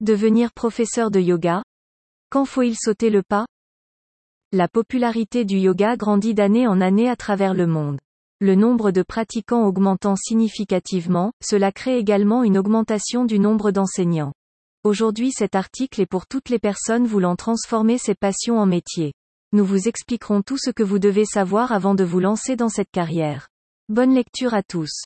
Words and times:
Devenir 0.00 0.52
professeur 0.52 1.12
de 1.12 1.20
yoga 1.20 1.62
Quand 2.28 2.44
faut-il 2.44 2.74
sauter 2.76 3.10
le 3.10 3.22
pas? 3.22 3.46
La 4.50 4.66
popularité 4.66 5.44
du 5.44 5.56
yoga 5.56 5.96
grandit 5.96 6.34
d'année 6.34 6.66
en 6.66 6.80
année 6.80 7.08
à 7.08 7.14
travers 7.14 7.54
le 7.54 7.68
monde. 7.68 8.00
Le 8.40 8.56
nombre 8.56 8.90
de 8.90 9.02
pratiquants 9.02 9.64
augmentant 9.64 10.16
significativement, 10.16 11.32
cela 11.40 11.70
crée 11.70 11.96
également 11.96 12.42
une 12.42 12.58
augmentation 12.58 13.24
du 13.24 13.38
nombre 13.38 13.70
d'enseignants. 13.70 14.32
Aujourd'hui 14.82 15.30
cet 15.30 15.54
article 15.54 16.00
est 16.00 16.06
pour 16.06 16.26
toutes 16.26 16.48
les 16.48 16.58
personnes 16.58 17.06
voulant 17.06 17.36
transformer 17.36 17.96
ces 17.96 18.16
passions 18.16 18.58
en 18.58 18.66
métier. 18.66 19.12
Nous 19.52 19.64
vous 19.64 19.86
expliquerons 19.86 20.42
tout 20.42 20.58
ce 20.58 20.70
que 20.70 20.82
vous 20.82 20.98
devez 20.98 21.24
savoir 21.24 21.70
avant 21.70 21.94
de 21.94 22.02
vous 22.02 22.18
lancer 22.18 22.56
dans 22.56 22.68
cette 22.68 22.90
carrière. 22.90 23.46
Bonne 23.88 24.12
lecture 24.12 24.54
à 24.54 24.64
tous. 24.64 25.04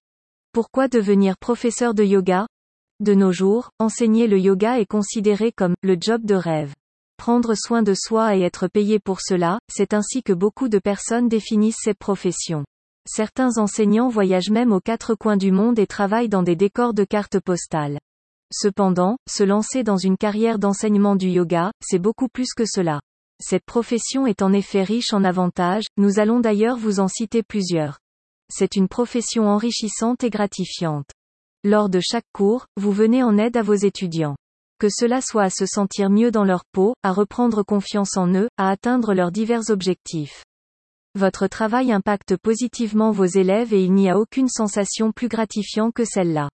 Pourquoi 0.53 0.89
devenir 0.89 1.37
professeur 1.37 1.93
de 1.93 2.05
yoga? 2.05 2.47
De 3.01 3.15
nos 3.15 3.31
jours, 3.31 3.71
enseigner 3.79 4.27
le 4.27 4.41
yoga 4.41 4.81
est 4.81 4.87
considéré 4.87 5.53
comme 5.53 5.75
le 5.83 5.97
job 6.01 6.25
de 6.25 6.35
rêve. 6.35 6.75
Prendre 7.17 7.55
soin 7.55 7.85
de 7.85 7.95
soi 7.95 8.37
et 8.37 8.41
être 8.41 8.67
payé 8.67 8.99
pour 8.99 9.21
cela, 9.21 9.61
c'est 9.71 9.95
ainsi 9.95 10.25
que 10.25 10.33
beaucoup 10.33 10.69
de 10.69 10.81
personnes 10.81 11.29
définissent 11.29 11.79
cette 11.81 11.99
profession. 11.99 12.65
Certains 13.07 13.57
enseignants 13.59 14.09
voyagent 14.09 14.51
même 14.51 14.73
aux 14.73 14.81
quatre 14.81 15.15
coins 15.15 15.37
du 15.37 15.53
monde 15.53 15.79
et 15.79 15.87
travaillent 15.87 16.29
dans 16.29 16.43
des 16.43 16.57
décors 16.57 16.93
de 16.93 17.05
cartes 17.05 17.39
postales. 17.39 18.01
Cependant, 18.53 19.17
se 19.29 19.45
lancer 19.45 19.85
dans 19.85 19.97
une 19.97 20.17
carrière 20.17 20.59
d'enseignement 20.59 21.15
du 21.15 21.29
yoga, 21.29 21.71
c'est 21.81 22.01
beaucoup 22.01 22.29
plus 22.29 22.53
que 22.53 22.65
cela. 22.67 23.01
Cette 23.41 23.65
profession 23.65 24.27
est 24.27 24.43
en 24.43 24.53
effet 24.53 24.83
riche 24.83 25.13
en 25.13 25.23
avantages, 25.23 25.87
nous 25.99 26.19
allons 26.19 26.41
d'ailleurs 26.41 26.77
vous 26.77 26.99
en 26.99 27.07
citer 27.07 27.45
plusieurs. 27.45 28.01
C'est 28.51 28.75
une 28.75 28.89
profession 28.89 29.47
enrichissante 29.47 30.25
et 30.25 30.31
gratifiante. 30.31 31.11
Lors 31.65 31.89
de 31.89 31.99
chaque 31.99 32.31
cours, 32.33 32.67
vous 32.77 32.93
venez 32.93 33.25
en 33.25 33.37
aide 33.37 33.57
à 33.57 33.63
vos 33.63 33.75
étudiants. 33.75 34.37
Que 34.79 34.89
cela 34.89 35.21
soit 35.21 35.43
à 35.43 35.51
se 35.51 35.67
sentir 35.67 36.09
mieux 36.09 36.31
dans 36.31 36.45
leur 36.45 36.63
peau, 36.71 36.95
à 37.03 37.11
reprendre 37.11 37.65
confiance 37.65 38.17
en 38.17 38.33
eux, 38.33 38.49
à 38.59 38.71
atteindre 38.71 39.13
leurs 39.13 39.33
divers 39.33 39.69
objectifs. 39.71 40.45
Votre 41.17 41.49
travail 41.49 41.91
impacte 41.91 42.37
positivement 42.37 43.11
vos 43.11 43.25
élèves 43.25 43.75
et 43.75 43.83
il 43.83 43.93
n'y 43.93 44.09
a 44.09 44.21
aucune 44.21 44.49
sensation 44.49 45.11
plus 45.11 45.27
gratifiante 45.27 45.93
que 45.95 46.05
celle-là. 46.05 46.49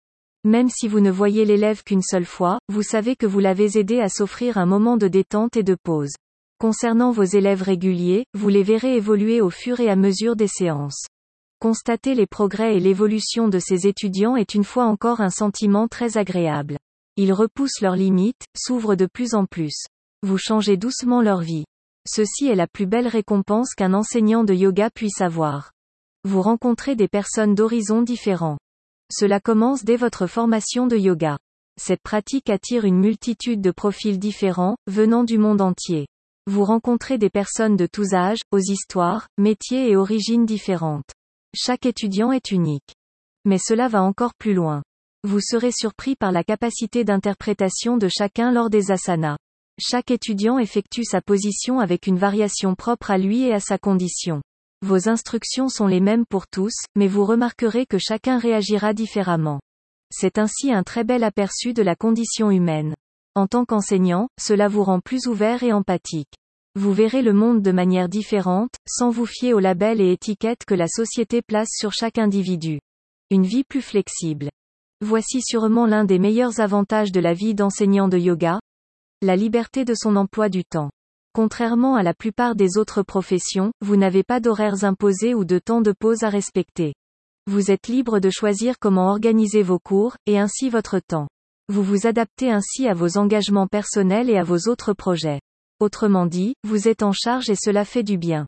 Même 0.45 0.69
si 0.69 0.87
vous 0.87 1.01
ne 1.01 1.11
voyez 1.11 1.47
l'élève 1.47 1.83
qu'une 1.83 2.03
seule 2.03 2.27
fois, 2.27 2.59
vous 2.69 2.83
savez 2.83 3.17
que 3.17 3.27
vous 3.27 3.41
l'avez 3.41 3.79
aidé 3.79 4.01
à 4.01 4.11
s'offrir 4.11 4.59
un 4.59 4.67
moment 4.67 4.99
de 4.99 5.09
détente 5.09 5.57
et 5.57 5.63
de 5.63 5.77
pause. 5.83 6.13
Concernant 6.59 7.11
vos 7.11 7.25
élèves 7.25 7.63
réguliers, 7.63 8.27
vous 8.35 8.51
les 8.51 8.63
verrez 8.63 8.97
évoluer 8.97 9.41
au 9.41 9.49
fur 9.49 9.81
et 9.81 9.89
à 9.89 9.97
mesure 9.97 10.37
des 10.37 10.49
séances. 10.49 11.07
Constater 11.61 12.15
les 12.15 12.27
progrès 12.27 12.75
et 12.75 12.81
l'évolution 12.81 13.49
de 13.49 13.59
ces 13.59 13.87
étudiants 13.87 14.35
est 14.35 14.55
une 14.55 14.65
fois 14.65 14.87
encore 14.87 15.21
un 15.21 15.29
sentiment 15.29 15.89
très 15.89 16.17
agréable. 16.17 16.79
Ils 17.17 17.35
repoussent 17.35 17.83
leurs 17.83 17.97
limites, 17.97 18.47
s'ouvrent 18.57 18.95
de 18.95 19.05
plus 19.05 19.35
en 19.35 19.45
plus. 19.45 19.85
Vous 20.23 20.39
changez 20.39 20.79
doucement 20.79 21.21
leur 21.21 21.41
vie. 21.41 21.67
Ceci 22.09 22.47
est 22.47 22.55
la 22.55 22.67
plus 22.67 22.87
belle 22.87 23.09
récompense 23.09 23.75
qu'un 23.75 23.93
enseignant 23.93 24.43
de 24.43 24.55
yoga 24.55 24.89
puisse 24.89 25.21
avoir. 25.21 25.73
Vous 26.25 26.41
rencontrez 26.41 26.97
des 26.97 27.09
personnes 27.09 27.55
d'horizons 27.55 28.01
différents. 28.01 28.57
Cela 29.13 29.39
commence 29.39 29.85
dès 29.85 29.97
votre 29.97 30.27
formation 30.27 30.87
de 30.87 30.97
yoga. 30.97 31.37
Cette 31.79 32.03
pratique 32.03 32.49
attire 32.49 32.87
une 32.87 32.99
multitude 32.99 33.61
de 33.61 33.71
profils 33.71 34.19
différents, 34.19 34.79
venant 34.87 35.25
du 35.25 35.37
monde 35.37 35.61
entier. 35.61 36.07
Vous 36.47 36.65
rencontrez 36.65 37.19
des 37.19 37.29
personnes 37.29 37.77
de 37.77 37.87
tous 37.87 38.15
âges, 38.15 38.41
aux 38.51 38.61
histoires, 38.61 39.29
métiers 39.37 39.91
et 39.91 39.97
origines 39.97 40.47
différentes. 40.47 41.13
Chaque 41.55 41.85
étudiant 41.85 42.31
est 42.31 42.53
unique. 42.53 42.95
Mais 43.45 43.59
cela 43.59 43.89
va 43.89 44.03
encore 44.03 44.35
plus 44.35 44.55
loin. 44.55 44.83
Vous 45.25 45.41
serez 45.41 45.73
surpris 45.73 46.15
par 46.15 46.33
la 46.33 46.45
capacité 46.45 47.05
d'interprétation 47.05 47.97
de 47.97 48.09
chacun 48.09 48.53
lors 48.53 48.71
des 48.71 48.91
asanas. 48.91 49.37
Chaque 49.81 50.11
étudiant 50.11 50.59
effectue 50.59 51.05
sa 51.05 51.21
position 51.21 51.81
avec 51.81 52.07
une 52.07 52.19
variation 52.19 52.75
propre 52.75 53.11
à 53.11 53.19
lui 53.19 53.43
et 53.43 53.53
à 53.53 53.61
sa 53.61 53.79
condition. 53.79 54.43
Vos 54.83 55.09
instructions 55.09 55.69
sont 55.69 55.87
les 55.87 56.01
mêmes 56.01 56.25
pour 56.25 56.47
tous, 56.47 56.75
mais 56.95 57.09
vous 57.09 57.25
remarquerez 57.25 57.85
que 57.85 57.99
chacun 57.99 58.39
réagira 58.39 58.95
différemment. 58.95 59.61
C'est 60.13 60.39
ainsi 60.39 60.73
un 60.73 60.83
très 60.83 61.05
bel 61.05 61.25
aperçu 61.25 61.73
de 61.73 61.83
la 61.83 61.97
condition 61.97 62.51
humaine. 62.51 62.95
En 63.35 63.47
tant 63.47 63.65
qu'enseignant, 63.65 64.29
cela 64.41 64.69
vous 64.69 64.83
rend 64.83 65.01
plus 65.01 65.27
ouvert 65.27 65.63
et 65.63 65.73
empathique. 65.73 66.33
Vous 66.77 66.93
verrez 66.93 67.23
le 67.23 67.33
monde 67.33 67.63
de 67.63 67.73
manière 67.73 68.09
différente, 68.09 68.71
sans 68.87 69.11
vous 69.11 69.27
fier 69.27 69.55
aux 69.55 69.59
labels 69.59 70.01
et 70.01 70.13
étiquettes 70.13 70.65
que 70.65 70.75
la 70.75 70.87
société 70.87 71.43
place 71.43 71.71
sur 71.73 71.93
chaque 71.93 72.17
individu. 72.17 72.79
Une 73.31 73.45
vie 73.45 73.65
plus 73.65 73.83
flexible. 73.83 74.51
Voici 75.01 75.43
sûrement 75.43 75.87
l'un 75.87 76.05
des 76.05 76.21
meilleurs 76.21 76.61
avantages 76.61 77.11
de 77.11 77.19
la 77.19 77.35
vie 77.35 77.55
d'enseignant 77.55 78.07
de 78.07 78.19
yoga. 78.19 78.61
La 79.21 79.35
liberté 79.35 79.85
de 79.85 79.95
son 79.95 80.15
emploi 80.15 80.49
du 80.49 80.65
temps. 80.65 80.91
Contrairement 81.33 81.97
à 81.97 82.05
la 82.05 82.15
plupart 82.15 82.55
des 82.55 82.79
autres 82.79 83.03
professions, 83.03 83.73
vous 83.81 83.97
n'avez 83.97 84.23
pas 84.23 84.39
d'horaires 84.39 84.85
imposés 84.85 85.35
ou 85.35 85.45
de 85.45 85.59
temps 85.59 85.81
de 85.81 85.93
pause 85.93 86.23
à 86.23 86.29
respecter. 86.29 86.95
Vous 87.49 87.73
êtes 87.73 87.89
libre 87.89 88.21
de 88.21 88.31
choisir 88.31 88.79
comment 88.79 89.11
organiser 89.11 89.65
vos 89.65 89.81
cours, 89.81 90.15
et 90.27 90.39
ainsi 90.39 90.69
votre 90.71 91.01
temps. 91.01 91.27
Vous 91.69 91.83
vous 91.83 92.07
adaptez 92.07 92.49
ainsi 92.49 92.87
à 92.87 92.95
vos 92.95 93.19
engagements 93.19 93.67
personnels 93.67 94.31
et 94.31 94.37
à 94.37 94.45
vos 94.45 94.69
autres 94.69 94.93
projets. 94.93 95.41
Autrement 95.81 96.27
dit, 96.27 96.55
vous 96.63 96.89
êtes 96.89 97.03
en 97.03 97.13
charge 97.13 97.49
et 97.49 97.57
cela 97.57 97.87
fait 97.87 98.03
du 98.03 98.19
bien. 98.19 98.47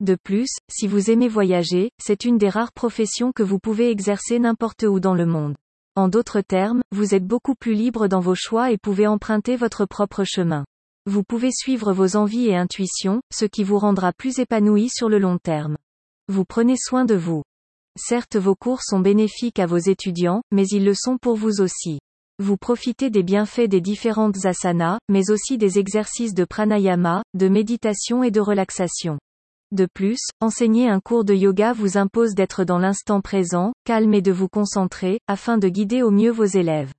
De 0.00 0.16
plus, 0.16 0.48
si 0.70 0.86
vous 0.86 1.10
aimez 1.10 1.28
voyager, 1.28 1.90
c'est 2.02 2.24
une 2.24 2.38
des 2.38 2.48
rares 2.48 2.72
professions 2.72 3.32
que 3.32 3.42
vous 3.42 3.58
pouvez 3.58 3.90
exercer 3.90 4.38
n'importe 4.38 4.84
où 4.84 4.98
dans 4.98 5.14
le 5.14 5.26
monde. 5.26 5.56
En 5.94 6.08
d'autres 6.08 6.40
termes, 6.40 6.80
vous 6.90 7.14
êtes 7.14 7.26
beaucoup 7.26 7.54
plus 7.54 7.74
libre 7.74 8.08
dans 8.08 8.20
vos 8.20 8.34
choix 8.34 8.70
et 8.70 8.78
pouvez 8.78 9.06
emprunter 9.06 9.56
votre 9.56 9.84
propre 9.84 10.24
chemin. 10.24 10.64
Vous 11.04 11.22
pouvez 11.22 11.50
suivre 11.52 11.92
vos 11.92 12.16
envies 12.16 12.48
et 12.48 12.56
intuitions, 12.56 13.20
ce 13.30 13.44
qui 13.44 13.62
vous 13.62 13.78
rendra 13.78 14.14
plus 14.14 14.38
épanoui 14.38 14.88
sur 14.88 15.10
le 15.10 15.18
long 15.18 15.36
terme. 15.36 15.76
Vous 16.28 16.46
prenez 16.46 16.76
soin 16.78 17.04
de 17.04 17.14
vous. 17.14 17.42
Certes 17.98 18.36
vos 18.36 18.54
cours 18.54 18.82
sont 18.82 19.00
bénéfiques 19.00 19.58
à 19.58 19.66
vos 19.66 19.76
étudiants, 19.76 20.40
mais 20.50 20.66
ils 20.68 20.86
le 20.86 20.94
sont 20.94 21.18
pour 21.18 21.36
vous 21.36 21.60
aussi. 21.60 21.98
Vous 22.42 22.56
profitez 22.56 23.10
des 23.10 23.22
bienfaits 23.22 23.68
des 23.68 23.82
différentes 23.82 24.46
asanas, 24.46 24.98
mais 25.10 25.30
aussi 25.30 25.58
des 25.58 25.78
exercices 25.78 26.32
de 26.32 26.46
pranayama, 26.46 27.22
de 27.34 27.48
méditation 27.50 28.22
et 28.22 28.30
de 28.30 28.40
relaxation. 28.40 29.18
De 29.72 29.86
plus, 29.92 30.16
enseigner 30.40 30.88
un 30.88 31.00
cours 31.00 31.24
de 31.26 31.34
yoga 31.34 31.74
vous 31.74 31.98
impose 31.98 32.32
d'être 32.34 32.64
dans 32.64 32.78
l'instant 32.78 33.20
présent, 33.20 33.74
calme 33.84 34.14
et 34.14 34.22
de 34.22 34.32
vous 34.32 34.48
concentrer, 34.48 35.20
afin 35.26 35.58
de 35.58 35.68
guider 35.68 36.02
au 36.02 36.10
mieux 36.10 36.30
vos 36.30 36.46
élèves. 36.46 36.94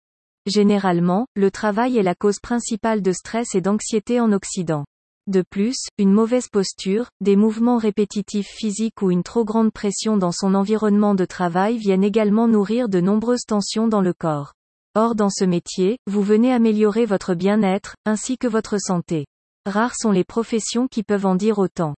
Généralement, 0.45 1.25
le 1.35 1.49
travail 1.49 1.97
est 1.97 2.03
la 2.03 2.13
cause 2.13 2.39
principale 2.39 3.01
de 3.01 3.11
stress 3.11 3.55
et 3.55 3.61
d'anxiété 3.61 4.19
en 4.19 4.33
Occident. 4.33 4.85
De 5.25 5.43
plus, 5.49 5.87
une 5.97 6.13
mauvaise 6.13 6.49
posture, 6.49 7.07
des 7.19 7.35
mouvements 7.35 7.77
répétitifs 7.77 8.51
physiques 8.59 9.01
ou 9.01 9.09
une 9.09 9.23
trop 9.23 9.43
grande 9.43 9.73
pression 9.73 10.17
dans 10.17 10.31
son 10.31 10.53
environnement 10.53 11.15
de 11.15 11.25
travail 11.25 11.79
viennent 11.79 12.03
également 12.03 12.47
nourrir 12.47 12.89
de 12.89 13.01
nombreuses 13.01 13.45
tensions 13.47 13.87
dans 13.87 14.01
le 14.01 14.13
corps. 14.13 14.53
Or 14.93 15.15
dans 15.15 15.29
ce 15.29 15.45
métier, 15.45 15.99
vous 16.05 16.21
venez 16.21 16.51
améliorer 16.51 17.05
votre 17.05 17.33
bien-être, 17.33 17.95
ainsi 18.05 18.37
que 18.37 18.47
votre 18.47 18.77
santé. 18.77 19.25
Rares 19.65 19.95
sont 19.95 20.11
les 20.11 20.25
professions 20.25 20.87
qui 20.87 21.03
peuvent 21.03 21.25
en 21.25 21.35
dire 21.35 21.59
autant. 21.59 21.95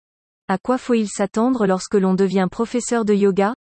À 0.48 0.60
quoi 0.60 0.78
faut-il 0.78 1.08
s'attendre 1.08 1.66
lorsque 1.66 1.96
l'on 1.96 2.14
devient 2.14 2.48
professeur 2.52 3.04
de 3.04 3.16
yoga? 3.16 3.56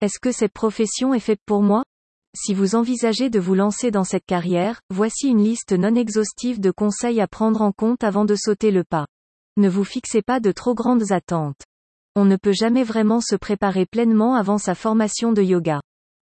Est-ce 0.00 0.18
que 0.18 0.32
cette 0.32 0.54
profession 0.54 1.12
est 1.12 1.20
faite 1.20 1.42
pour 1.44 1.62
moi? 1.62 1.84
Si 2.34 2.54
vous 2.54 2.76
envisagez 2.76 3.28
de 3.28 3.38
vous 3.38 3.54
lancer 3.54 3.90
dans 3.90 4.04
cette 4.04 4.24
carrière, 4.24 4.80
voici 4.88 5.28
une 5.28 5.42
liste 5.42 5.72
non 5.72 5.94
exhaustive 5.94 6.58
de 6.58 6.70
conseils 6.70 7.20
à 7.20 7.26
prendre 7.26 7.60
en 7.60 7.72
compte 7.72 8.04
avant 8.04 8.24
de 8.24 8.36
sauter 8.36 8.70
le 8.70 8.84
pas. 8.84 9.06
Ne 9.58 9.68
vous 9.68 9.84
fixez 9.84 10.22
pas 10.22 10.40
de 10.40 10.52
trop 10.52 10.74
grandes 10.74 11.12
attentes. 11.12 11.60
On 12.16 12.24
ne 12.24 12.36
peut 12.36 12.52
jamais 12.52 12.84
vraiment 12.84 13.20
se 13.20 13.36
préparer 13.36 13.84
pleinement 13.84 14.34
avant 14.34 14.56
sa 14.56 14.74
formation 14.74 15.32
de 15.32 15.42
yoga. 15.42 15.80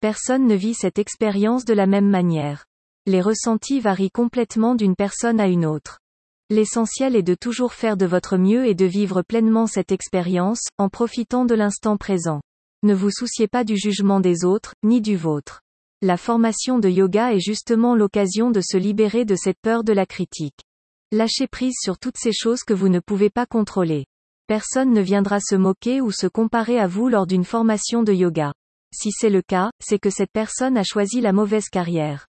Personne 0.09 0.47
ne 0.47 0.55
vit 0.55 0.75
cette 0.75 1.01
expérience 1.01 1.65
de 1.65 1.75
la 1.75 1.89
même 1.89 2.09
manière. 2.09 2.65
Les 3.07 3.21
ressentis 3.21 3.81
varient 3.81 4.13
complètement 4.13 4.77
d'une 4.77 4.95
personne 4.95 5.41
à 5.41 5.49
une 5.49 5.67
autre. 5.67 5.99
L'essentiel 6.49 7.17
est 7.17 7.25
de 7.25 7.35
toujours 7.35 7.73
faire 7.73 7.97
de 7.97 8.07
votre 8.07 8.37
mieux 8.37 8.69
et 8.69 8.77
de 8.77 8.85
vivre 8.85 9.23
pleinement 9.23 9.67
cette 9.67 9.91
expérience, 9.91 10.61
en 10.79 10.89
profitant 10.89 11.45
de 11.45 11.57
l'instant 11.57 11.97
présent. 11.97 12.41
Ne 12.85 12.95
vous 12.95 13.11
souciez 13.11 13.49
pas 13.49 13.65
du 13.65 13.77
jugement 13.77 14.21
des 14.21 14.45
autres, 14.45 14.75
ni 14.85 15.01
du 15.01 15.17
vôtre. 15.17 15.61
La 16.03 16.17
formation 16.17 16.79
de 16.79 16.89
yoga 16.89 17.33
est 17.33 17.41
justement 17.41 17.97
l'occasion 17.97 18.53
de 18.53 18.61
se 18.61 18.77
libérer 18.77 19.25
de 19.25 19.35
cette 19.35 19.59
peur 19.61 19.83
de 19.83 19.93
la 19.93 20.07
critique. 20.07 20.61
Lâchez 21.11 21.49
prise 21.49 21.75
sur 21.83 21.99
toutes 21.99 22.17
ces 22.17 22.33
choses 22.33 22.63
que 22.63 22.75
vous 22.75 22.89
ne 22.89 23.01
pouvez 23.01 23.29
pas 23.29 23.47
contrôler. 23.47 24.07
Personne 24.47 24.93
ne 24.93 25.01
viendra 25.01 25.41
se 25.41 25.57
moquer 25.57 26.01
ou 26.01 26.13
se 26.13 26.29
comparer 26.29 26.79
à 26.79 26.87
vous 26.87 27.09
lors 27.09 27.27
d'une 27.27 27.43
formation 27.43 28.05
de 28.05 28.13
yoga. 28.13 28.53
Si 28.99 29.11
c'est 29.13 29.29
le 29.29 29.43
cas, 29.43 29.71
c'est 29.79 29.99
que 29.99 30.09
cette 30.09 30.33
personne 30.33 30.79
a 30.79 30.83
choisi 30.83 31.21
la 31.21 31.35
mauvaise 31.35 31.69
carrière. 31.69 32.27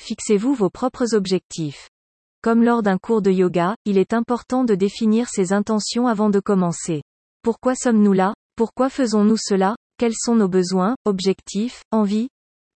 Fixez-vous 0.00 0.54
vos 0.54 0.70
propres 0.70 1.14
objectifs. 1.14 1.90
Comme 2.42 2.64
lors 2.64 2.82
d'un 2.82 2.96
cours 2.96 3.20
de 3.20 3.30
yoga, 3.30 3.76
il 3.84 3.98
est 3.98 4.14
important 4.14 4.64
de 4.64 4.74
définir 4.74 5.28
ses 5.28 5.52
intentions 5.52 6.06
avant 6.06 6.30
de 6.30 6.40
commencer. 6.40 7.02
Pourquoi 7.42 7.74
sommes-nous 7.74 8.14
là? 8.14 8.32
Pourquoi 8.56 8.88
faisons-nous 8.88 9.36
cela? 9.36 9.76
Quels 9.98 10.14
sont 10.16 10.36
nos 10.36 10.48
besoins, 10.48 10.96
objectifs, 11.04 11.82
envies? 11.90 12.30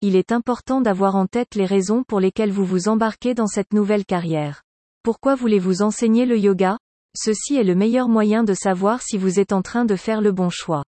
Il 0.00 0.16
est 0.16 0.32
important 0.32 0.80
d'avoir 0.80 1.14
en 1.14 1.26
tête 1.26 1.56
les 1.56 1.66
raisons 1.66 2.04
pour 2.08 2.20
lesquelles 2.20 2.52
vous 2.52 2.64
vous 2.64 2.88
embarquez 2.88 3.34
dans 3.34 3.48
cette 3.48 3.74
nouvelle 3.74 4.06
carrière. 4.06 4.62
Pourquoi 5.02 5.34
voulez-vous 5.34 5.82
enseigner 5.82 6.24
le 6.24 6.38
yoga? 6.38 6.78
Ceci 7.14 7.56
est 7.56 7.64
le 7.64 7.74
meilleur 7.74 8.08
moyen 8.08 8.44
de 8.44 8.54
savoir 8.54 9.02
si 9.02 9.18
vous 9.18 9.38
êtes 9.38 9.52
en 9.52 9.60
train 9.60 9.84
de 9.84 9.96
faire 9.96 10.22
le 10.22 10.32
bon 10.32 10.48
choix. 10.48 10.84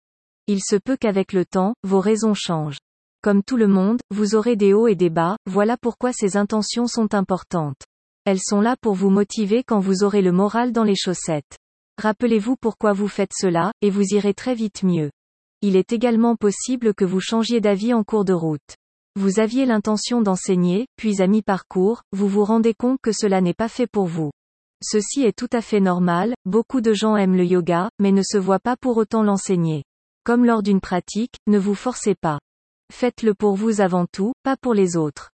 Il 0.51 0.61
se 0.63 0.77
peut 0.77 0.97
qu'avec 0.99 1.31
le 1.31 1.45
temps, 1.45 1.75
vos 1.83 1.99
raisons 1.99 2.33
changent. 2.33 2.79
Comme 3.21 3.43
tout 3.43 3.55
le 3.55 3.67
monde, 3.67 3.99
vous 4.09 4.33
aurez 4.33 4.55
des 4.55 4.73
hauts 4.73 4.87
et 4.87 4.95
des 4.95 5.11
bas, 5.11 5.37
voilà 5.45 5.77
pourquoi 5.79 6.11
ces 6.11 6.37
intentions 6.37 6.87
sont 6.87 7.13
importantes. 7.13 7.83
Elles 8.25 8.39
sont 8.39 8.59
là 8.59 8.75
pour 8.81 8.95
vous 8.95 9.11
motiver 9.11 9.63
quand 9.63 9.79
vous 9.79 10.03
aurez 10.03 10.23
le 10.23 10.31
moral 10.31 10.71
dans 10.71 10.83
les 10.83 10.95
chaussettes. 10.95 11.59
Rappelez-vous 12.01 12.55
pourquoi 12.59 12.93
vous 12.93 13.07
faites 13.07 13.33
cela, 13.39 13.71
et 13.83 13.91
vous 13.91 14.15
irez 14.15 14.33
très 14.33 14.55
vite 14.55 14.81
mieux. 14.81 15.11
Il 15.61 15.75
est 15.75 15.93
également 15.93 16.35
possible 16.35 16.95
que 16.95 17.05
vous 17.05 17.19
changiez 17.19 17.61
d'avis 17.61 17.93
en 17.93 18.03
cours 18.03 18.25
de 18.25 18.33
route. 18.33 18.75
Vous 19.19 19.39
aviez 19.39 19.67
l'intention 19.67 20.23
d'enseigner, 20.23 20.87
puis 20.95 21.21
à 21.21 21.27
mi-parcours, 21.27 22.01
vous 22.11 22.27
vous 22.27 22.43
rendez 22.43 22.73
compte 22.73 22.97
que 23.03 23.11
cela 23.11 23.41
n'est 23.41 23.53
pas 23.53 23.69
fait 23.69 23.85
pour 23.85 24.07
vous. 24.07 24.31
Ceci 24.81 25.21
est 25.21 25.37
tout 25.37 25.49
à 25.53 25.61
fait 25.61 25.79
normal, 25.79 26.33
beaucoup 26.45 26.81
de 26.81 26.93
gens 26.93 27.17
aiment 27.17 27.37
le 27.37 27.45
yoga, 27.45 27.89
mais 27.99 28.11
ne 28.11 28.23
se 28.23 28.39
voient 28.39 28.57
pas 28.57 28.77
pour 28.77 28.97
autant 28.97 29.21
l'enseigner. 29.21 29.83
Comme 30.23 30.45
lors 30.45 30.63
d'une 30.63 30.81
pratique, 30.81 31.35
ne 31.47 31.57
vous 31.57 31.75
forcez 31.75 32.15
pas. 32.15 32.39
Faites-le 32.91 33.33
pour 33.33 33.55
vous 33.55 33.81
avant 33.81 34.05
tout, 34.05 34.33
pas 34.43 34.57
pour 34.57 34.73
les 34.73 34.97
autres. 34.97 35.31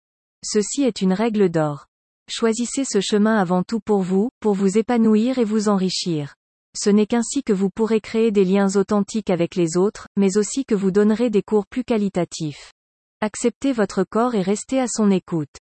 Ceci 0.44 0.83
est 0.83 1.01
une 1.01 1.13
règle 1.13 1.50
d'or. 1.50 1.86
Choisissez 2.30 2.86
ce 2.86 3.01
chemin 3.01 3.38
avant 3.38 3.63
tout 3.63 3.80
pour 3.80 4.01
vous, 4.01 4.30
pour 4.39 4.54
vous 4.54 4.78
épanouir 4.78 5.38
et 5.38 5.44
vous 5.44 5.69
enrichir. 5.69 6.36
Ce 6.75 6.89
n'est 6.89 7.06
qu'ainsi 7.06 7.44
que 7.44 7.51
vous 7.51 7.69
pourrez 7.69 8.00
créer 8.00 8.31
des 8.31 8.45
liens 8.45 8.75
authentiques 8.75 9.30
avec 9.30 9.56
les 9.56 9.75
autres, 9.75 10.07
mais 10.16 10.38
aussi 10.38 10.63
que 10.63 10.75
vous 10.75 10.92
donnerez 10.92 11.30
des 11.30 11.44
cours 11.44 11.68
plus 11.68 11.83
qualitatifs. 11.83 12.72
Acceptez 13.19 13.74
votre 13.74 14.04
corps 14.04 14.36
et 14.36 14.42
restez 14.42 14.80
à 14.80 14.88
son 14.88 15.12
écoute. 15.12 15.56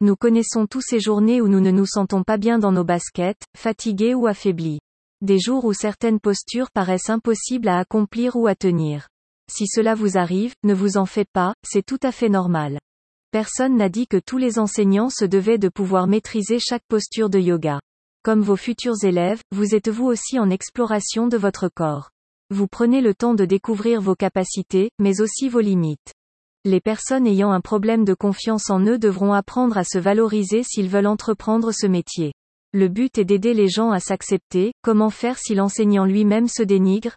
Nous 0.00 0.16
connaissons 0.16 0.66
tous 0.66 0.80
ces 0.80 1.00
journées 1.00 1.40
où 1.40 1.48
nous 1.48 1.60
ne 1.60 1.70
nous 1.70 1.86
sentons 1.86 2.22
pas 2.22 2.36
bien 2.36 2.58
dans 2.58 2.72
nos 2.72 2.84
baskets, 2.84 3.42
fatigués 3.56 4.14
ou 4.14 4.26
affaiblis. 4.26 4.78
Des 5.22 5.38
jours 5.38 5.64
où 5.64 5.72
certaines 5.72 6.18
postures 6.18 6.72
paraissent 6.72 7.08
impossibles 7.08 7.68
à 7.68 7.78
accomplir 7.78 8.34
ou 8.34 8.48
à 8.48 8.56
tenir. 8.56 9.06
Si 9.48 9.68
cela 9.68 9.94
vous 9.94 10.18
arrive, 10.18 10.54
ne 10.64 10.74
vous 10.74 10.96
en 10.96 11.06
faites 11.06 11.30
pas, 11.32 11.54
c'est 11.62 11.86
tout 11.86 12.00
à 12.02 12.10
fait 12.10 12.28
normal. 12.28 12.80
Personne 13.30 13.76
n'a 13.76 13.88
dit 13.88 14.08
que 14.08 14.16
tous 14.16 14.36
les 14.36 14.58
enseignants 14.58 15.10
se 15.10 15.24
devaient 15.24 15.58
de 15.58 15.68
pouvoir 15.68 16.08
maîtriser 16.08 16.58
chaque 16.58 16.82
posture 16.88 17.30
de 17.30 17.38
yoga. 17.38 17.78
Comme 18.24 18.40
vos 18.40 18.56
futurs 18.56 19.04
élèves, 19.04 19.40
vous 19.52 19.76
êtes 19.76 19.88
vous 19.88 20.06
aussi 20.06 20.40
en 20.40 20.50
exploration 20.50 21.28
de 21.28 21.36
votre 21.36 21.68
corps. 21.72 22.10
Vous 22.50 22.66
prenez 22.66 23.00
le 23.00 23.14
temps 23.14 23.34
de 23.34 23.44
découvrir 23.44 24.00
vos 24.00 24.16
capacités, 24.16 24.90
mais 24.98 25.20
aussi 25.20 25.48
vos 25.48 25.60
limites. 25.60 26.12
Les 26.64 26.80
personnes 26.80 27.28
ayant 27.28 27.52
un 27.52 27.60
problème 27.60 28.04
de 28.04 28.14
confiance 28.14 28.70
en 28.70 28.80
eux 28.80 28.98
devront 28.98 29.34
apprendre 29.34 29.78
à 29.78 29.84
se 29.84 29.98
valoriser 29.98 30.64
s'ils 30.64 30.88
veulent 30.88 31.06
entreprendre 31.06 31.70
ce 31.70 31.86
métier. 31.86 32.32
Le 32.74 32.88
but 32.88 33.18
est 33.18 33.26
d'aider 33.26 33.52
les 33.52 33.68
gens 33.68 33.90
à 33.90 34.00
s'accepter, 34.00 34.72
comment 34.80 35.10
faire 35.10 35.36
si 35.36 35.54
l'enseignant 35.54 36.06
lui-même 36.06 36.48
se 36.48 36.62
dénigre? 36.62 37.16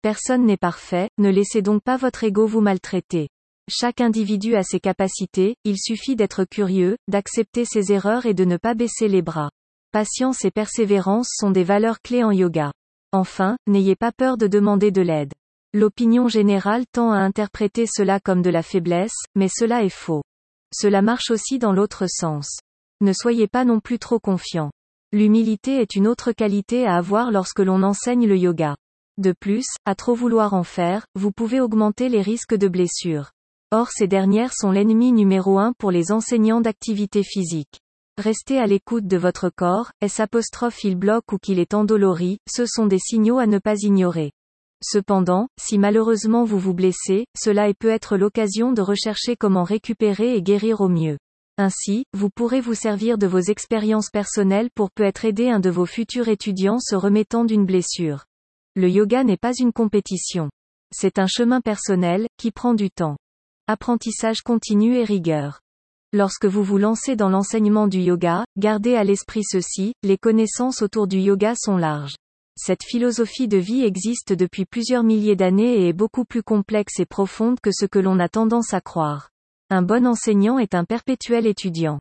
Personne 0.00 0.46
n'est 0.46 0.56
parfait, 0.56 1.10
ne 1.18 1.28
laissez 1.28 1.60
donc 1.60 1.82
pas 1.82 1.98
votre 1.98 2.24
ego 2.24 2.46
vous 2.46 2.62
maltraiter. 2.62 3.28
Chaque 3.70 4.00
individu 4.00 4.56
a 4.56 4.62
ses 4.62 4.80
capacités, 4.80 5.56
il 5.64 5.78
suffit 5.78 6.16
d'être 6.16 6.44
curieux, 6.44 6.96
d'accepter 7.06 7.66
ses 7.66 7.92
erreurs 7.92 8.24
et 8.24 8.32
de 8.32 8.46
ne 8.46 8.56
pas 8.56 8.72
baisser 8.72 9.08
les 9.08 9.20
bras. 9.20 9.50
Patience 9.92 10.42
et 10.46 10.50
persévérance 10.50 11.28
sont 11.34 11.50
des 11.50 11.64
valeurs 11.64 12.00
clés 12.00 12.24
en 12.24 12.30
yoga. 12.30 12.72
Enfin, 13.12 13.58
n'ayez 13.66 13.96
pas 13.96 14.10
peur 14.10 14.38
de 14.38 14.46
demander 14.46 14.90
de 14.90 15.02
l'aide. 15.02 15.34
L'opinion 15.74 16.28
générale 16.28 16.86
tend 16.90 17.12
à 17.12 17.18
interpréter 17.18 17.84
cela 17.86 18.20
comme 18.20 18.40
de 18.40 18.50
la 18.50 18.62
faiblesse, 18.62 19.16
mais 19.34 19.48
cela 19.48 19.84
est 19.84 19.90
faux. 19.90 20.22
Cela 20.72 21.02
marche 21.02 21.30
aussi 21.30 21.58
dans 21.58 21.72
l'autre 21.72 22.06
sens. 22.08 22.60
Ne 23.02 23.12
soyez 23.12 23.48
pas 23.48 23.66
non 23.66 23.80
plus 23.80 23.98
trop 23.98 24.18
confiant. 24.18 24.70
L'humilité 25.14 25.80
est 25.80 25.94
une 25.94 26.08
autre 26.08 26.32
qualité 26.32 26.88
à 26.88 26.96
avoir 26.96 27.30
lorsque 27.30 27.60
l'on 27.60 27.84
enseigne 27.84 28.26
le 28.26 28.36
yoga. 28.36 28.74
De 29.16 29.30
plus, 29.30 29.64
à 29.84 29.94
trop 29.94 30.12
vouloir 30.12 30.54
en 30.54 30.64
faire, 30.64 31.06
vous 31.14 31.30
pouvez 31.30 31.60
augmenter 31.60 32.08
les 32.08 32.20
risques 32.20 32.56
de 32.56 32.66
blessures. 32.66 33.30
Or 33.70 33.90
ces 33.92 34.08
dernières 34.08 34.52
sont 34.52 34.72
l'ennemi 34.72 35.12
numéro 35.12 35.56
un 35.60 35.72
pour 35.78 35.92
les 35.92 36.10
enseignants 36.10 36.60
d'activité 36.60 37.22
physique. 37.22 37.78
Restez 38.18 38.58
à 38.58 38.66
l'écoute 38.66 39.06
de 39.06 39.16
votre 39.16 39.50
corps, 39.54 39.92
est-ce 40.00 40.20
apostrophe 40.20 40.82
il 40.82 40.96
bloque 40.96 41.30
ou 41.30 41.38
qu'il 41.38 41.60
est 41.60 41.74
endolori, 41.74 42.38
ce 42.48 42.66
sont 42.66 42.86
des 42.86 42.98
signaux 42.98 43.38
à 43.38 43.46
ne 43.46 43.60
pas 43.60 43.76
ignorer. 43.76 44.32
Cependant, 44.82 45.46
si 45.60 45.78
malheureusement 45.78 46.42
vous 46.42 46.58
vous 46.58 46.74
blessez, 46.74 47.24
cela 47.38 47.72
peut 47.72 47.88
être 47.88 48.16
l'occasion 48.16 48.72
de 48.72 48.82
rechercher 48.82 49.36
comment 49.36 49.62
récupérer 49.62 50.34
et 50.34 50.42
guérir 50.42 50.80
au 50.80 50.88
mieux. 50.88 51.18
Ainsi, 51.56 52.04
vous 52.12 52.30
pourrez 52.30 52.60
vous 52.60 52.74
servir 52.74 53.16
de 53.16 53.28
vos 53.28 53.38
expériences 53.38 54.10
personnelles 54.10 54.70
pour 54.74 54.90
peut-être 54.90 55.24
aider 55.24 55.48
un 55.48 55.60
de 55.60 55.70
vos 55.70 55.86
futurs 55.86 56.28
étudiants 56.28 56.80
se 56.80 56.96
remettant 56.96 57.44
d'une 57.44 57.64
blessure. 57.64 58.24
Le 58.74 58.90
yoga 58.90 59.22
n'est 59.22 59.36
pas 59.36 59.54
une 59.54 59.72
compétition. 59.72 60.50
C'est 60.92 61.20
un 61.20 61.28
chemin 61.28 61.60
personnel, 61.60 62.26
qui 62.38 62.50
prend 62.50 62.74
du 62.74 62.90
temps. 62.90 63.16
Apprentissage 63.68 64.42
continu 64.42 64.96
et 64.96 65.04
rigueur. 65.04 65.60
Lorsque 66.12 66.46
vous 66.46 66.64
vous 66.64 66.78
lancez 66.78 67.14
dans 67.14 67.28
l'enseignement 67.28 67.86
du 67.86 67.98
yoga, 67.98 68.44
gardez 68.56 68.96
à 68.96 69.04
l'esprit 69.04 69.44
ceci, 69.44 69.92
les 70.02 70.18
connaissances 70.18 70.82
autour 70.82 71.06
du 71.06 71.18
yoga 71.18 71.54
sont 71.56 71.76
larges. 71.76 72.16
Cette 72.56 72.84
philosophie 72.84 73.48
de 73.48 73.58
vie 73.58 73.82
existe 73.84 74.32
depuis 74.32 74.64
plusieurs 74.64 75.02
milliers 75.02 75.36
d'années 75.36 75.82
et 75.82 75.88
est 75.88 75.92
beaucoup 75.92 76.24
plus 76.24 76.42
complexe 76.42 76.98
et 76.98 77.06
profonde 77.06 77.60
que 77.60 77.70
ce 77.72 77.86
que 77.86 77.98
l'on 77.98 78.18
a 78.18 78.28
tendance 78.28 78.74
à 78.74 78.80
croire. 78.80 79.30
Un 79.70 79.80
bon 79.80 80.06
enseignant 80.06 80.58
est 80.58 80.74
un 80.74 80.84
perpétuel 80.84 81.46
étudiant. 81.46 81.98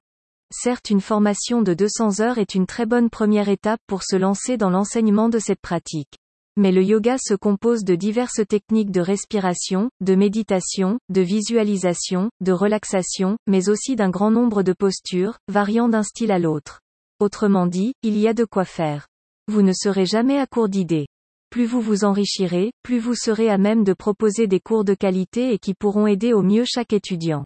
Certes 0.51 0.89
une 0.89 0.99
formation 0.99 1.61
de 1.61 1.73
200 1.73 2.19
heures 2.19 2.37
est 2.37 2.55
une 2.55 2.65
très 2.65 2.85
bonne 2.85 3.09
première 3.09 3.47
étape 3.47 3.79
pour 3.87 4.03
se 4.03 4.17
lancer 4.17 4.57
dans 4.57 4.69
l'enseignement 4.69 5.29
de 5.29 5.39
cette 5.39 5.61
pratique. 5.61 6.19
Mais 6.57 6.73
le 6.73 6.83
yoga 6.83 7.15
se 7.17 7.33
compose 7.33 7.85
de 7.85 7.95
diverses 7.95 8.45
techniques 8.47 8.91
de 8.91 8.99
respiration, 8.99 9.89
de 10.01 10.13
méditation, 10.13 10.99
de 11.07 11.21
visualisation, 11.21 12.29
de 12.41 12.51
relaxation, 12.51 13.37
mais 13.47 13.69
aussi 13.69 13.95
d'un 13.95 14.09
grand 14.09 14.29
nombre 14.29 14.61
de 14.61 14.73
postures, 14.73 15.37
variant 15.47 15.87
d'un 15.87 16.03
style 16.03 16.31
à 16.31 16.39
l'autre. 16.39 16.81
Autrement 17.21 17.65
dit, 17.65 17.93
il 18.03 18.17
y 18.17 18.27
a 18.27 18.33
de 18.33 18.43
quoi 18.43 18.65
faire. 18.65 19.07
Vous 19.47 19.61
ne 19.61 19.71
serez 19.73 20.05
jamais 20.05 20.37
à 20.37 20.47
court 20.47 20.67
d'idées. 20.67 21.07
Plus 21.49 21.65
vous 21.65 21.81
vous 21.81 22.03
enrichirez, 22.03 22.73
plus 22.83 22.99
vous 22.99 23.15
serez 23.15 23.49
à 23.49 23.57
même 23.57 23.85
de 23.85 23.93
proposer 23.93 24.47
des 24.47 24.59
cours 24.59 24.83
de 24.83 24.95
qualité 24.95 25.53
et 25.53 25.59
qui 25.59 25.73
pourront 25.73 26.07
aider 26.07 26.33
au 26.33 26.43
mieux 26.43 26.65
chaque 26.65 26.91
étudiant. 26.91 27.45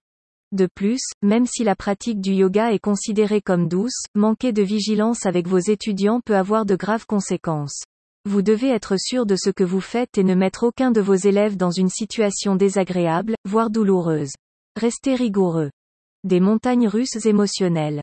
De 0.53 0.65
plus, 0.65 1.01
même 1.21 1.45
si 1.45 1.65
la 1.65 1.75
pratique 1.75 2.21
du 2.21 2.31
yoga 2.31 2.71
est 2.71 2.79
considérée 2.79 3.41
comme 3.41 3.67
douce, 3.67 4.05
manquer 4.15 4.53
de 4.53 4.61
vigilance 4.61 5.25
avec 5.25 5.45
vos 5.45 5.59
étudiants 5.59 6.21
peut 6.21 6.37
avoir 6.37 6.65
de 6.65 6.77
graves 6.77 7.05
conséquences. 7.05 7.83
Vous 8.23 8.41
devez 8.41 8.69
être 8.69 8.95
sûr 8.97 9.25
de 9.25 9.35
ce 9.35 9.49
que 9.49 9.65
vous 9.65 9.81
faites 9.81 10.17
et 10.17 10.23
ne 10.23 10.35
mettre 10.35 10.63
aucun 10.63 10.91
de 10.91 11.01
vos 11.01 11.15
élèves 11.15 11.57
dans 11.57 11.71
une 11.71 11.89
situation 11.89 12.55
désagréable, 12.55 13.35
voire 13.45 13.69
douloureuse. 13.69 14.31
Restez 14.77 15.15
rigoureux. 15.15 15.69
Des 16.23 16.39
montagnes 16.39 16.87
russes 16.87 17.25
émotionnelles. 17.25 18.01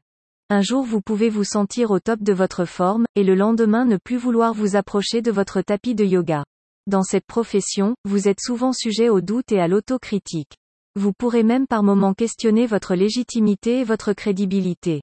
Un 0.50 0.60
jour 0.60 0.84
vous 0.84 1.00
pouvez 1.00 1.30
vous 1.30 1.44
sentir 1.44 1.90
au 1.90 1.98
top 1.98 2.22
de 2.22 2.32
votre 2.34 2.66
forme, 2.66 3.06
et 3.16 3.24
le 3.24 3.34
lendemain 3.34 3.86
ne 3.86 3.96
plus 3.96 4.18
vouloir 4.18 4.52
vous 4.52 4.76
approcher 4.76 5.22
de 5.22 5.30
votre 5.30 5.62
tapis 5.62 5.94
de 5.94 6.04
yoga. 6.04 6.44
Dans 6.86 7.02
cette 7.02 7.26
profession, 7.26 7.94
vous 8.04 8.28
êtes 8.28 8.40
souvent 8.40 8.74
sujet 8.74 9.08
au 9.08 9.22
doute 9.22 9.50
et 9.52 9.60
à 9.60 9.68
l'autocritique. 9.68 10.52
Vous 10.96 11.12
pourrez 11.12 11.42
même 11.42 11.66
par 11.66 11.82
moments 11.82 12.14
questionner 12.14 12.66
votre 12.66 12.94
légitimité 12.94 13.80
et 13.80 13.84
votre 13.84 14.12
crédibilité. 14.12 15.02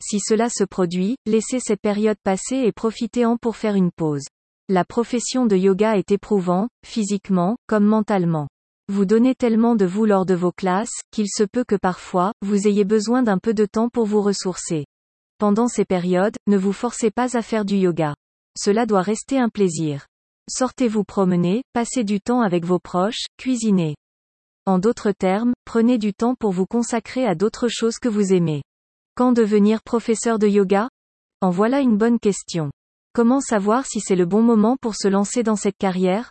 Si 0.00 0.20
cela 0.20 0.48
se 0.48 0.64
produit, 0.64 1.16
laissez 1.26 1.58
cette 1.58 1.80
période 1.80 2.16
passer 2.22 2.56
et 2.56 2.72
profitez-en 2.72 3.36
pour 3.36 3.56
faire 3.56 3.74
une 3.74 3.90
pause. 3.90 4.24
La 4.68 4.84
profession 4.84 5.46
de 5.46 5.56
yoga 5.56 5.96
est 5.96 6.12
éprouvante, 6.12 6.68
physiquement, 6.84 7.56
comme 7.66 7.84
mentalement. 7.84 8.48
Vous 8.88 9.04
donnez 9.04 9.34
tellement 9.34 9.74
de 9.74 9.84
vous 9.84 10.04
lors 10.04 10.26
de 10.26 10.34
vos 10.34 10.52
classes, 10.52 11.00
qu'il 11.10 11.28
se 11.28 11.42
peut 11.42 11.64
que 11.64 11.76
parfois, 11.76 12.32
vous 12.42 12.68
ayez 12.68 12.84
besoin 12.84 13.22
d'un 13.22 13.38
peu 13.38 13.54
de 13.54 13.64
temps 13.64 13.88
pour 13.88 14.06
vous 14.06 14.22
ressourcer. 14.22 14.86
Pendant 15.38 15.66
ces 15.66 15.84
périodes, 15.84 16.36
ne 16.46 16.56
vous 16.56 16.72
forcez 16.72 17.10
pas 17.10 17.36
à 17.36 17.42
faire 17.42 17.64
du 17.64 17.76
yoga. 17.76 18.14
Cela 18.56 18.86
doit 18.86 19.02
rester 19.02 19.38
un 19.38 19.48
plaisir. 19.48 20.06
Sortez 20.48 20.88
vous 20.88 21.04
promener, 21.04 21.62
passez 21.72 22.04
du 22.04 22.20
temps 22.20 22.42
avec 22.42 22.64
vos 22.64 22.78
proches, 22.78 23.26
cuisinez. 23.38 23.94
En 24.64 24.78
d'autres 24.78 25.10
termes, 25.10 25.54
prenez 25.64 25.98
du 25.98 26.14
temps 26.14 26.36
pour 26.36 26.52
vous 26.52 26.66
consacrer 26.66 27.26
à 27.26 27.34
d'autres 27.34 27.66
choses 27.66 27.98
que 27.98 28.08
vous 28.08 28.32
aimez. 28.32 28.62
Quand 29.16 29.32
devenir 29.32 29.82
professeur 29.82 30.38
de 30.38 30.46
yoga? 30.46 30.88
En 31.40 31.50
voilà 31.50 31.80
une 31.80 31.96
bonne 31.96 32.20
question. 32.20 32.70
Comment 33.12 33.40
savoir 33.40 33.86
si 33.86 33.98
c'est 33.98 34.14
le 34.14 34.24
bon 34.24 34.40
moment 34.40 34.76
pour 34.80 34.94
se 34.94 35.08
lancer 35.08 35.42
dans 35.42 35.56
cette 35.56 35.76
carrière? 35.78 36.30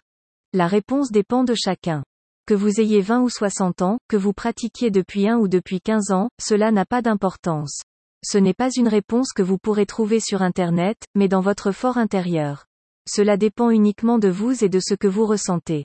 La 0.54 0.68
réponse 0.68 1.12
dépend 1.12 1.44
de 1.44 1.56
chacun. 1.56 2.04
Que 2.48 2.54
vous 2.54 2.80
ayez 2.80 3.02
20 3.02 3.20
ou 3.20 3.30
60 3.30 3.82
ans, 3.82 3.98
que 4.08 4.16
vous 4.16 4.32
pratiquiez 4.32 4.92
depuis 4.92 5.28
1 5.28 5.38
ou 5.38 5.50
depuis 5.50 5.82
15 5.82 6.12
ans, 6.12 6.30
cela 6.42 6.72
n'a 6.72 6.86
pas 6.86 7.02
d'importance. 7.02 7.82
Ce 8.24 8.38
n'est 8.38 8.54
pas 8.54 8.70
une 8.72 8.88
réponse 8.88 9.34
que 9.34 9.44
vous 9.44 9.58
pourrez 9.58 9.86
trouver 9.86 10.22
sur 10.22 10.42
Internet, 10.42 10.98
mais 11.16 11.28
dans 11.28 11.42
votre 11.42 11.74
fort 11.74 11.98
intérieur. 11.98 12.66
Cela 13.10 13.36
dépend 13.36 13.72
uniquement 13.72 14.20
de 14.20 14.30
vous 14.30 14.64
et 14.64 14.70
de 14.70 14.80
ce 14.80 14.94
que 14.94 15.08
vous 15.08 15.26
ressentez. 15.26 15.84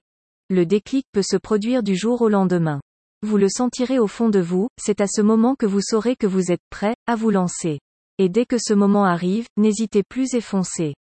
Le 0.49 0.65
déclic 0.65 1.07
peut 1.11 1.25
se 1.29 1.37
produire 1.37 1.83
du 1.83 1.97
jour 1.97 2.23
au 2.23 2.29
lendemain. 2.29 2.81
Vous 3.23 3.37
le 3.37 3.49
sentirez 3.49 3.99
au 3.99 4.07
fond 4.07 4.29
de 4.29 4.39
vous, 4.39 4.69
c'est 4.81 5.01
à 5.01 5.09
ce 5.09 5.21
moment 5.21 5.57
que 5.57 5.67
vous 5.67 5.81
saurez 5.83 6.15
que 6.15 6.29
vous 6.29 6.53
êtes 6.53 6.63
prêt, 6.71 6.95
à 7.09 7.17
vous 7.17 7.31
lancer. 7.31 7.81
Et 8.19 8.29
dès 8.29 8.47
que 8.47 8.57
ce 8.57 8.73
moment 8.73 9.05
arrive, 9.05 9.47
n'hésitez 9.57 10.05
plus 10.05 10.35
et 10.35 10.41
foncez. 10.41 10.95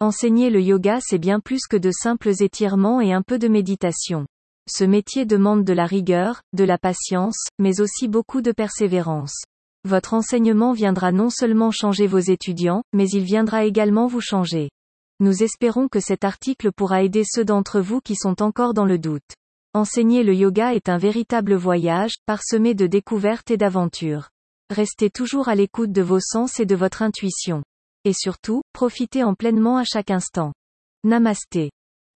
Enseigner 0.00 0.50
le 0.50 0.60
yoga 0.60 0.98
c'est 1.00 1.18
bien 1.18 1.40
plus 1.40 1.60
que 1.66 1.78
de 1.78 1.90
simples 1.90 2.42
étirements 2.42 3.00
et 3.00 3.14
un 3.14 3.22
peu 3.22 3.38
de 3.38 3.48
méditation. 3.48 4.26
Ce 4.68 4.84
métier 4.84 5.24
demande 5.24 5.64
de 5.64 5.72
la 5.72 5.86
rigueur, 5.86 6.42
de 6.52 6.64
la 6.64 6.76
patience, 6.76 7.46
mais 7.58 7.80
aussi 7.80 8.06
beaucoup 8.06 8.42
de 8.42 8.52
persévérance. 8.52 9.44
Votre 9.88 10.12
enseignement 10.12 10.74
viendra 10.74 11.10
non 11.10 11.30
seulement 11.30 11.70
changer 11.70 12.06
vos 12.06 12.18
étudiants, 12.18 12.82
mais 12.92 13.08
il 13.08 13.24
viendra 13.24 13.64
également 13.64 14.08
vous 14.08 14.20
changer. 14.20 14.68
Nous 15.20 15.42
espérons 15.42 15.88
que 15.88 16.00
cet 16.00 16.24
article 16.24 16.72
pourra 16.72 17.02
aider 17.02 17.24
ceux 17.24 17.44
d'entre 17.44 17.80
vous 17.80 18.00
qui 18.00 18.16
sont 18.16 18.42
encore 18.42 18.72
dans 18.72 18.86
le 18.86 18.98
doute. 18.98 19.34
Enseigner 19.74 20.22
le 20.22 20.34
yoga 20.34 20.74
est 20.74 20.88
un 20.88 20.96
véritable 20.96 21.54
voyage, 21.54 22.14
parsemé 22.24 22.74
de 22.74 22.86
découvertes 22.86 23.50
et 23.50 23.58
d'aventures. 23.58 24.30
Restez 24.70 25.10
toujours 25.10 25.48
à 25.48 25.54
l'écoute 25.54 25.92
de 25.92 26.00
vos 26.00 26.20
sens 26.20 26.58
et 26.58 26.64
de 26.64 26.74
votre 26.74 27.02
intuition. 27.02 27.62
Et 28.04 28.14
surtout, 28.14 28.62
profitez 28.72 29.22
en 29.22 29.34
pleinement 29.34 29.76
à 29.76 29.84
chaque 29.84 30.10
instant. 30.10 30.54
Namasté. 31.04 31.70